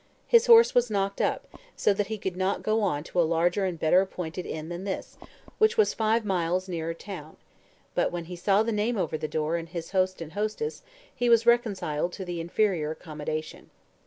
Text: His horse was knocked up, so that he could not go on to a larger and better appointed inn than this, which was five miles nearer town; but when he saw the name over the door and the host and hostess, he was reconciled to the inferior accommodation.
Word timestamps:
His 0.25 0.47
horse 0.47 0.73
was 0.73 0.89
knocked 0.89 1.21
up, 1.21 1.47
so 1.75 1.93
that 1.93 2.07
he 2.07 2.17
could 2.17 2.35
not 2.35 2.63
go 2.63 2.81
on 2.81 3.03
to 3.03 3.21
a 3.21 3.21
larger 3.21 3.65
and 3.65 3.77
better 3.79 4.01
appointed 4.01 4.47
inn 4.47 4.69
than 4.69 4.83
this, 4.83 5.15
which 5.59 5.77
was 5.77 5.93
five 5.93 6.25
miles 6.25 6.67
nearer 6.67 6.95
town; 6.95 7.37
but 7.93 8.11
when 8.11 8.25
he 8.25 8.35
saw 8.35 8.63
the 8.63 8.71
name 8.71 8.97
over 8.97 9.15
the 9.15 9.27
door 9.27 9.57
and 9.57 9.67
the 9.69 9.79
host 9.91 10.19
and 10.19 10.33
hostess, 10.33 10.81
he 11.15 11.29
was 11.29 11.45
reconciled 11.45 12.13
to 12.13 12.25
the 12.25 12.41
inferior 12.41 12.89
accommodation. 12.89 13.69